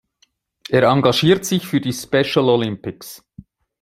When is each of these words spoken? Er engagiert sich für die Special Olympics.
Er 0.69 0.81
engagiert 0.81 1.45
sich 1.45 1.67
für 1.67 1.79
die 1.79 1.93
Special 1.93 2.49
Olympics. 2.49 3.23